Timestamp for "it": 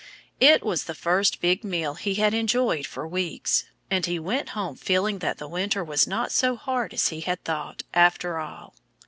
0.39-0.63